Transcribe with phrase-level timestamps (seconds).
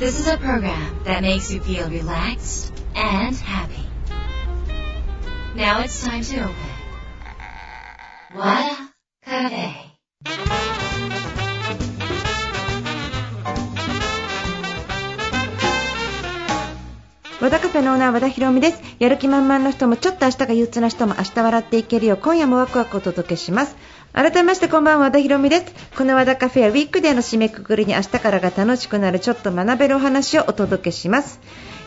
[0.00, 3.84] This is a program that makes you feel relaxed and happy.
[5.54, 6.54] Now it's time to open.
[8.32, 9.90] What a cafe.
[17.40, 23.76] 和田カフェのオーナー和田博美ですやる気満々の人もちょっと明日が憂鬱な人も明日笑っていけるよう今夜もワクワクお届けします
[24.12, 25.72] 改めましてこんばんは和田博美です。
[25.96, 31.38] この和田カフェはウィークデーの締めくくりに明日からが楽しくなるちょっと学べるお話をお届けします。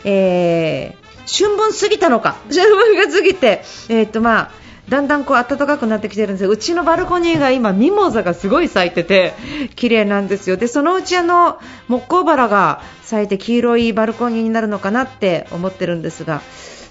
[0.06, 2.36] えー、春分過ぎたのか。
[2.50, 4.50] 春分が過ぎてえー、っとまあ
[4.88, 9.34] だんだんこう暖かくなってきてるんですうちのバルコニーが今ミモザがすごい咲いてて
[9.76, 10.56] 綺麗なんですよ。
[10.56, 16.40] でそのうちあの木工バラが咲いて黄色いバルコニーになるのかなって思ってるんですが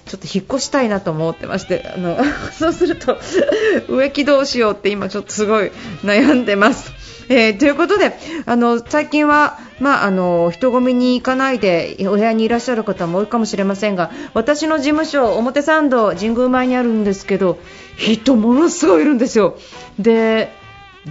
[0.06, 2.18] ちょっと引っ越したいなと思ってましてあの
[2.52, 3.18] そうすると
[3.88, 5.70] 植木どうしようって今ちょっとすごい
[6.04, 6.92] 悩んでます
[7.28, 8.12] えー、ということで
[8.44, 17.58] あの最近は、まあ、あの人混みに行かないでお部屋にいらっしゃる方も多いかもしれませんが私の事務所、表参道神宮前にあるんですけど
[17.96, 19.56] 人ものすごいいるんですよ。
[19.98, 20.52] で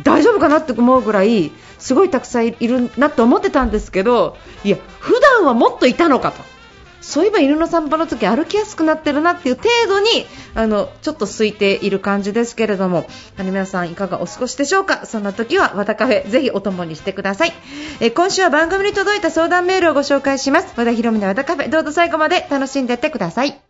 [0.03, 6.52] 大丈夫かなって思うぐらいすごいたくさんいるなと思ってたんですけどいや普段はもっといたのかと
[7.03, 13.05] そういえば犬の散歩の時歩きやすくなってるなっていう程度にあのちょっと空いている感じですけれども
[13.37, 15.05] あの皆さんいかがお過ごしでしょうか？
[15.05, 17.51] そんな時は和田カフェぜひお供にしてください。
[17.99, 20.73] え今週は番組に届いた相談メールをご紹介します。
[20.77, 23.61] 和田博美の和田カフェどうぞ最後まで楽しんでってください。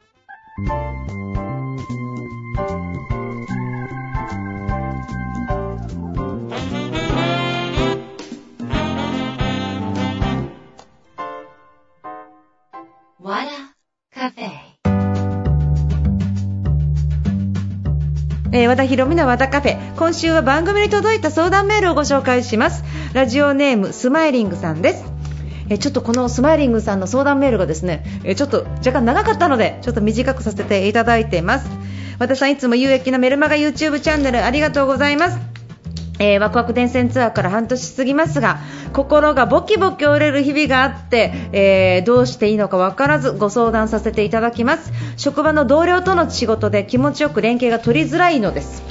[18.74, 19.96] 和田博美の和田カフェ。
[19.98, 22.84] 今週は番組に届いた相談メールをご紹介します。
[23.14, 25.06] ラジオネームスマイリングさんです。
[25.70, 31.70] えちょっとこのスマイリングさんの相談メールがですねえちょっと若干長かったのでちょっと短くさせていただいています。
[32.18, 35.53] 和田さんいつも有益なメルマガ YouTube チャンネルありがとうございます。
[36.24, 38.60] えー、ワクワク電線ツアーから半年過ぎますが
[38.94, 44.94] 心がボキボキ折れる日々があって、えー、どうしていいのか分からずご相談させていただきます。
[45.18, 48.84] 職場の同僚との仕事で気持ちよく連携が取りづらいのです。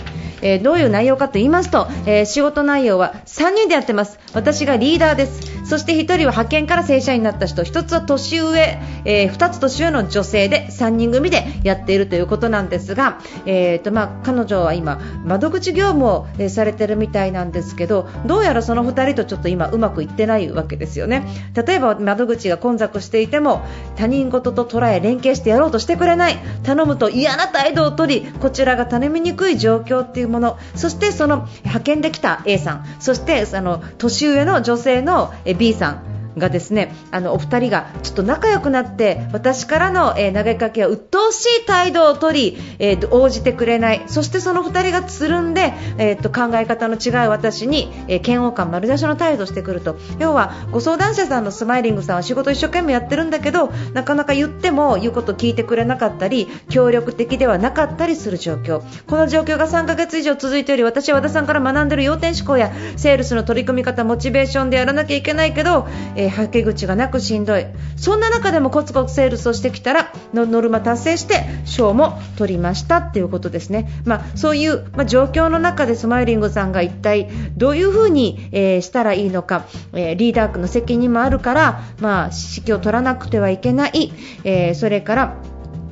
[0.42, 4.18] えー、どういう内容かと言いますと、えー、仕事内容は3人でやってます。
[4.34, 5.61] 私がリーダーです。
[5.72, 7.62] そして1人は派遣から正社員になった人。
[7.62, 21.26] 1つは年上、えー、2つ年上の女性で3人組でやっているということなんですが、えーとまあ、彼女は今窓口業務を、え、されているみたいなんですけどどうやらその2人とちょっと今うまくいってないわけですよね。
[21.54, 23.62] 例えば窓口が混雑していても
[23.96, 26.36] 他人事と捉え連携してやろうとしてくれない。
[26.64, 30.58] 頼むと嫌な態度を取りこちらが頼みにくい状況っていうもの。
[30.74, 32.84] そしてその派遣できた A さん。
[33.00, 44.02] そしてあの年上の女性の B さんがですねあのお二人がちょっと仲良くなって私からの、えー、投げかけは鬱陶しい態度を取り、えー、応じてくれない。
[44.06, 49.96] そしてその二人がつるんで、えー、と考え方の違う私に、えー、嫌悪感丸出しの態度をしてくると。
[50.18, 58.82] 要はご相談者さんのスマイリングさんは仕事一生懸命やってるんだけどなかなか言っても言うこと聞いてくれなかったり協力的ではなかったりする状況。
[59.06, 67.66] この状況が3ヶ月以上続いており私は和田さんから学んでる要点思考やセールスの取り組み方モチベーションでやらなきゃいけないけど、ええー、はけ口がなくしんどい。
[67.96, 84.12] そんな中でもコツコツセールスをしてきたらノルマ達成して賞も取りましたっていうことですね、まあ、そういう、まあ、状況の中でスマイリングさんが一体どういうふうに、えー、したらいいのか、えー、リーダーの責任もあるから、まあ、指揮を取らなくてはいけない、
[84.44, 85.36] え、それから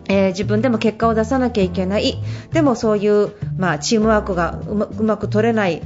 [0.08, 2.20] えー、自分でも結果を出さなきゃいけない。
[2.52, 5.82] でもそういう、まあ、チームワークがうまく取れない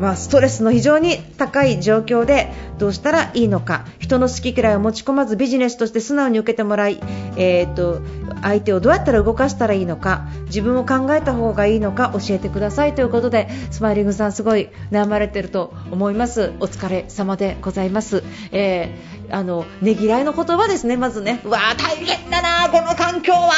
[0.00, 3.84] まあ、ストレスの非常に高い状況でどうしたらいいのか。
[3.98, 6.98] 人の好き嫌いを持ち込まずビジネスとして素直に受けてもらい、
[7.36, 8.00] えーと、
[8.42, 10.26] 相手をどうやったら動かしたらいいのか。
[10.46, 12.12] 自分を考えた方がいいのか。
[12.14, 12.94] 教えてください。
[12.94, 16.52] ということでスマイリングさんすごい悩まれていると思います。
[16.60, 21.40] お疲れ様でございます、えー、あのねぎらいの言葉ですねまずね。
[21.44, 23.52] うわ大変だなこの環境は。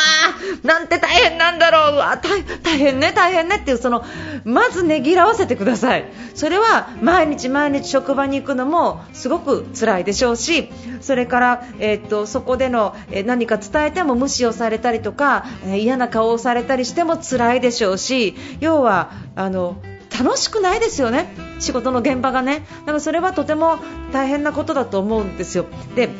[0.63, 1.95] なんて大変なんだろう。
[1.95, 4.05] うわ大変ね大変ねっていうその
[4.45, 6.05] まずねぎらわせてください。
[6.35, 10.71] それは毎日毎日職場に行くのもすごく辛いでしょうし
[11.01, 19.77] それから、えー、っとそこでの、え何か伝えても無視をされたりとか、え嫌な顔をされたりしても辛いでしょうし要はあの
[20.19, 22.67] 楽しくないですよね、仕事の現場がね。
[22.81, 23.79] だからそれはとても
[24.13, 25.67] 大変なことだと思うんですよ。
[25.95, 26.11] で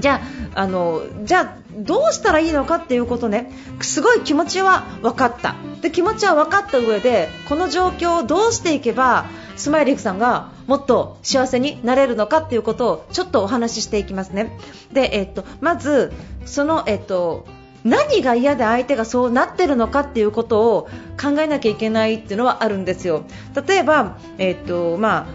[0.00, 0.20] じゃ
[0.54, 3.50] ああのじゃあどうしたらいいのかっていうことね
[3.80, 9.26] すごい気持ちは分かったで気持ちは分かった上でこの状況をどうしていけば
[9.56, 14.58] スマイリーさんがもっと幸せになれるのかっていうことをちょっとお話ししていきますね
[14.92, 16.12] で、えっと、まず
[16.44, 17.46] その、えっと、
[17.86, 20.88] 何が嫌で相手がそうなってるのかっていうことを
[21.20, 23.24] 考えなきゃいけないっていうのはあるんですよ。
[23.66, 25.26] 例えば、えっとまあ、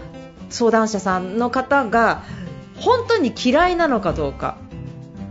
[0.50, 2.24] 相談者さんの方が
[2.76, 4.58] 本当に嫌いなのかどうか。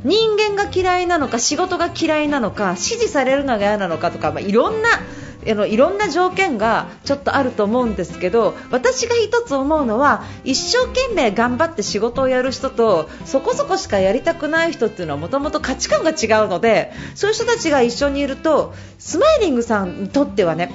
[0.03, 4.89] 人間が嫌いなのか仕事が嫌いなのか指示されるのが嫌なのかとか、まあ、いろんな
[5.47, 20.71] あのいろんな条件がちょっとあると思うんですけど私が一つ思うのは一生懸命頑張って仕事をやる人とそこそこしかやりたくない人っていうのはもともと価値観が違うのでそういう人たちが一緒にいるとスマイリングさんにとってはね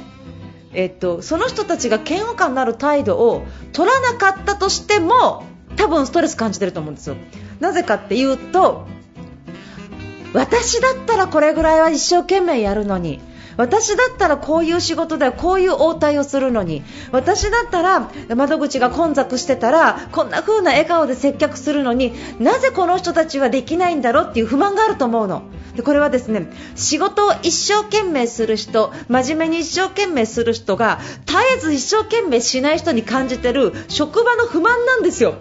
[0.72, 5.44] えっと、その人たちが嫌悪感のある態度を取らなかったとしても
[5.76, 7.16] 多分ストレス感じてると思うんですよ。
[7.60, 8.86] なぜかっていうと
[10.34, 13.20] 私だったらこれぐらいは一生懸命やるのに
[13.56, 16.82] 私だったらこういう仕事でこういう応対をするのに
[17.12, 24.28] 私だったら窓口が混雑してたらこんな風な笑顔で接客するのになぜこの人たちはできないんだろう？
[24.30, 25.42] っていう不満があると思うの。
[25.74, 35.34] でこれはですね仕事を一生懸命する人真面目に一生懸命する人が絶えず一生懸命しない人に感じてる職場の不満なんですよ。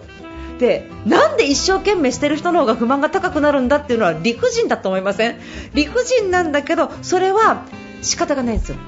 [0.58, 5.38] でなんで一生懸命してる人の方が不満が高くなるんだっていうのは理不尽だと思いません？
[5.74, 7.64] 理不尽なんだけどそれは
[8.02, 8.78] 仕方がないんですよ。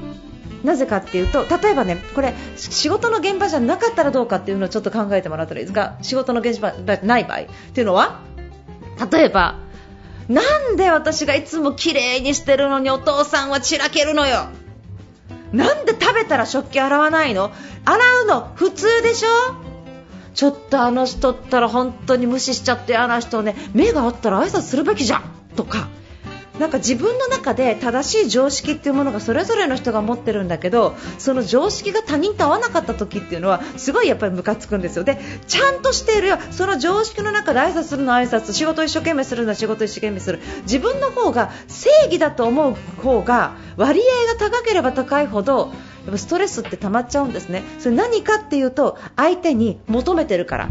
[0.64, 8.20] なぜかっていうと例えばねこれ仕事の現場じゃなかったらどうかっていうのをちょっと考えてもらったらいいですか仕事の現場じゃない場合っていうのは
[9.12, 9.60] 例えば
[10.28, 14.48] なんで私がいつも綺麗にしてるのにお父さんは散らけるのよ。
[15.52, 17.50] なんで食べたら食器洗わないの？
[17.86, 19.28] 洗うの普通でしょ？
[20.34, 25.22] ちょっとあの人ったら本当に無視しちゃってあの人ね目があったら挨拶するべきじゃん
[25.56, 25.88] とか。
[26.58, 35.04] なんか自分の中で正しい常識っていうものがそれぞれの人が持ってるんだけどその常識が他人と合わなかった時っていうのはすごいやっぱりムカつくんですよ。
[35.04, 36.38] でちゃんとしているよ。
[36.50, 40.40] その常識の中で挨拶するの挨拶仕事一生懸命するのは仕事一生懸命する。
[40.62, 45.72] 自分の方が正義だと思う方が割合が高ければ高いほど
[46.04, 47.62] やっぱストレスって溜まっちゃうんですね。
[47.78, 50.68] それ何かっていうと相手に求めてるから。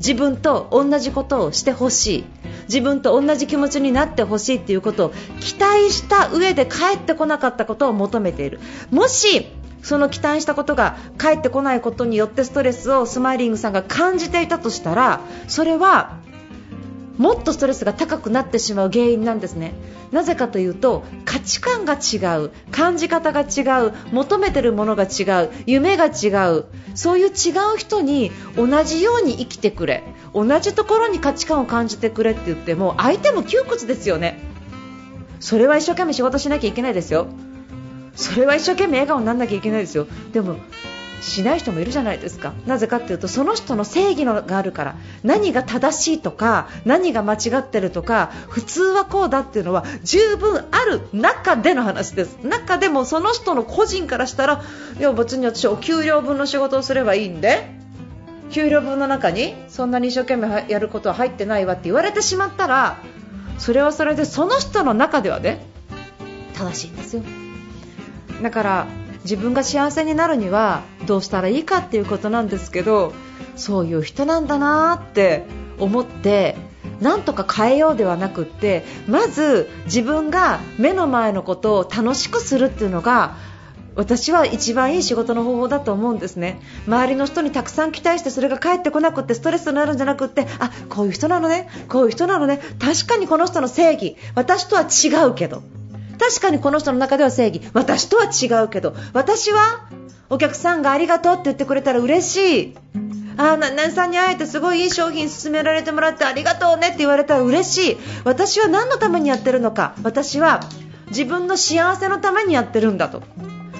[0.00, 2.24] 自分と同じことをしてほしい。
[2.70, 8.60] 自分と同じ気持ちになってほしいということを期待した上で帰ってこなかったことを求めている。
[8.90, 9.46] もし
[9.82, 16.19] その期待したことが返ってこないことによってストレスをスマイリングさんが感じていたとしたらそれは
[17.20, 19.74] もっとストレスが高くなってしまう原因なんですね。
[20.10, 26.64] なぜかというと価値観が違う感じ方が違う求めてるものが違う夢が違う
[26.94, 30.02] そういう違う人に同じように生きてくれ
[30.32, 34.40] 同じところに価値観を感じてくれって言っても相手も窮屈ですよね。
[35.40, 37.26] それは一生懸命仕事しなきゃいけないですよ。
[38.14, 40.06] それは一生懸命笑顔にならなきゃいけないですよ。
[40.32, 40.56] でも
[41.20, 42.52] しない人もいるじゃないですか。
[42.66, 44.96] なぜかというとその人の正義のがあるから。
[45.22, 52.38] 何が正しいとか何が間違ってるとか普通はこうだっていうのは十分ある中での話です。
[52.42, 54.62] 中でもその人の個人からしたら
[54.98, 57.78] いや別に私お給料分の仕事をすればいいんで。
[58.50, 62.98] 給料分の中にそんなに一生懸命やることは入ってないわって言われてしまったら
[63.58, 65.64] それはそれでその人の中ではね
[66.54, 67.22] 正しいんですよ。
[68.42, 68.86] だから
[69.24, 73.12] 自分が幸せになるにはどうしたらいいかっていうことなんですけど
[73.56, 75.44] そういう人なんだなって
[75.78, 76.56] 思って
[77.00, 83.36] なんとか変えようではなくってまず自分が目の前のことを楽しくするっていうのが
[83.96, 86.60] 私は一番いい仕事の方法だと思うんですね。
[86.86, 95.62] 周りの人にたくさん期待してそれが返ってこなくてストレスになるんじゃなくてあこういう人なのねこういう人なのね確かにこの人の正義私とは違うけど。
[96.20, 97.62] 確かにこの人の中では正義。
[97.72, 99.88] 私とは違うけど私は
[100.28, 102.76] お客さんがありがとうって言ってくれたら嬉しい。
[103.38, 107.96] ああ何さんに会えてすごいいい商品勧められてもらってありがとうねって言われたら嬉しい。
[108.24, 109.94] 私は何のためにやってるのか。
[110.02, 110.60] 私は
[111.08, 113.22] 自分の幸せのためにやってるんだと。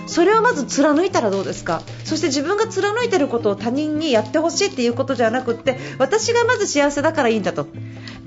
[0.07, 1.83] それをまず貫いたらどうですか。
[2.05, 7.67] そして自分が貫いていることを他人にやってほしいっていうことじゃなくって私がまず幸せだからいいんだと。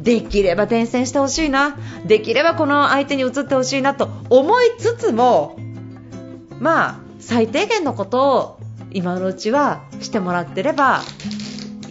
[0.03, 1.77] できれば転戦してほしいな。
[2.05, 5.57] できればこの相手に移ってほしいなと思いつつも
[6.60, 8.60] まあ最低限のことを
[8.91, 11.01] 今のうちはしてもらってれば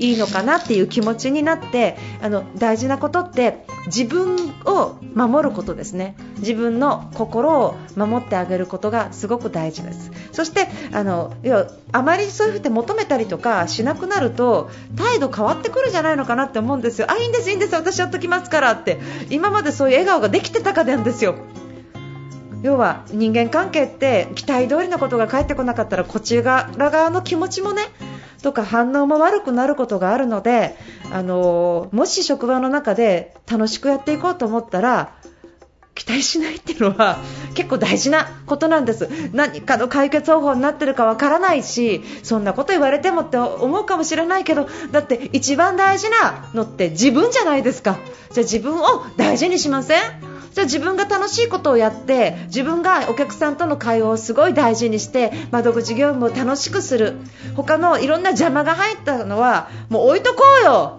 [0.07, 6.17] いいのかなっていう気持ちになってあの大事なことって自分を守ることですね。
[6.39, 10.11] 自分の心を守ってあげることがすごく大事です。
[10.33, 17.11] そしてあのいやあまりそういうふうに求めたりとかしなくなると態度変わってくるんじゃないのかなって思うんですよ。
[17.11, 19.01] あいいんですいいんです私やっときますからって。
[19.31, 21.37] 今までそういう笑顔ができてたかなんですよ。
[22.63, 27.83] 要は人間関係って期待通りのことが返ってこなかったらこちら側の気持ちもね
[28.43, 30.77] とか反応も悪くなることがあるので、
[31.11, 35.15] あのもし職場の中で楽しくやっていこうと思ったら
[35.95, 37.19] 期待しないっていうのは
[37.55, 39.09] 結構大事なことなんです。
[39.33, 47.99] 何かの解決方法になってるかわからないしそんなこと言われてもって思うかもしれないけどだって一番大事なのって自分じゃないですか。
[48.31, 50.01] じゃあ自分を大事にしません？
[50.55, 57.17] じゃあ自分が楽しいことをやって自分がお客さんとの会話をすごい大事にして窓口業務を楽しくする。
[57.55, 60.99] 他のいろんな邪魔が入ったのはもう置いとこうよ。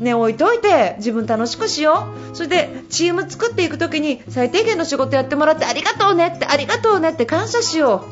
[0.00, 2.36] ね、置いといて自分楽しくしよう。
[2.36, 8.04] それでチーム作っていく時に最低限の仕事やってもらってありがとうねってありがとうねって感謝しよ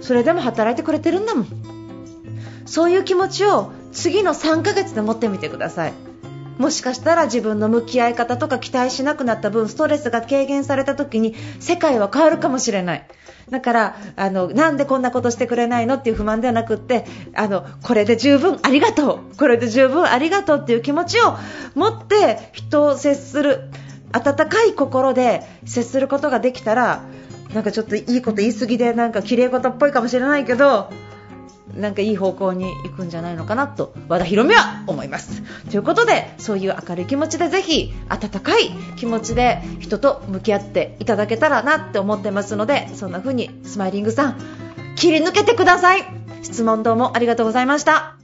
[0.00, 0.04] う。
[0.04, 1.46] それでも働いてくれてるんだもん。
[2.66, 5.92] そういう気持ちを次の3ヶ月で持ってみてください。
[6.58, 13.06] もしかしたら自分の向き合い方とか期待しなくなった分ストレスが軽減された時に世界は変わるかもしれない。
[13.50, 19.36] だからあのなんでこんなことしてくれないのっていう不満ではなくってあのこれで十分ありがとう。
[19.36, 21.36] これで十分ありがとうっていう気持ちを
[21.74, 23.70] 持って人を接する
[24.12, 27.04] 温かい心で接することができたら
[27.52, 30.90] なんかちょっといいこと言い過ぎでなんか綺麗事っぽいかもしれないけど
[31.76, 35.42] なんかいい方向に行くんじゃないのかなと和田博美は思います。
[35.70, 44.40] ということでそういう明るい気持ちでぜひ温かい気持ちで人と向き合っていただけたらなって思ってますのでそんな風にスマイリングさん
[44.96, 46.04] 切り抜けてください。
[46.42, 48.16] 質問どうもありがとうございました。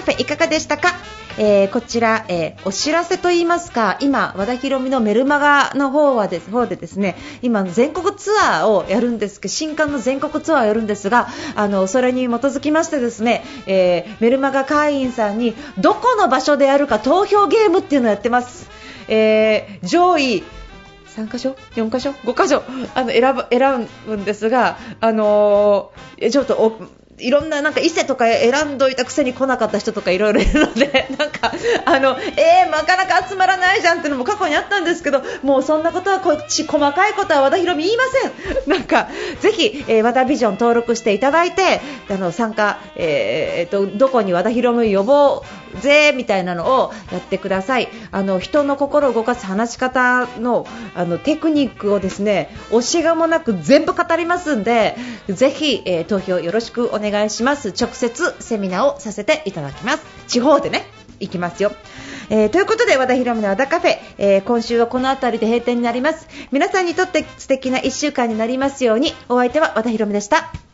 [0.00, 0.94] カフェいかがでしたか？
[1.38, 18.68] えー、こちら、えー、お知らせといいますか今、和田博美のメルマガの方はです方でですね今、全国ツアーをやるんですけど新刊の全国ツアーをやるんですがあのそれに基づきましてですね、えー、メルマガ会員さんにどこの場所でやるか投票ゲームっていうのをやってます。
[19.08, 20.42] えー、上位
[21.16, 22.62] 3箇所、4箇所、5箇所？
[22.94, 26.54] あの選ぶ選ぶんですが、あのー、ちょっと
[27.20, 31.52] いろんななんか伊勢とか選んどいたくせに来なかった人とかいろいろいるので なんか
[31.84, 38.30] あのえー、なかなか集まらないじゃんっていうのも過去にあったんですけどもうそんなことはこっち細かいことは和田博美言いません。
[38.70, 39.08] なんか
[39.40, 45.44] ぜひ、えー、和田ビジョン登録していただいてあの参加、えー、とどこに和田博美予防
[45.80, 47.88] ぜみたいなのをやってください。
[48.10, 54.96] あの人の心を動かす話し方のあのテクニックをですね惜しがもなく全部語りますんで
[55.28, 57.68] ぜひ、えー、投票よろしくお願い願いします。
[57.68, 60.04] 直接セミナーをさせていただきます。
[60.28, 60.84] 地方でね
[61.18, 61.72] 行きますよ。
[62.30, 66.28] えー、ということで和田博美の和田カフェ、えー、今週はこの辺りで閉店になります。
[66.52, 69.12] 皆さんにとって素敵な1週間になりますように。
[69.28, 70.69] お相手は和田博美でした。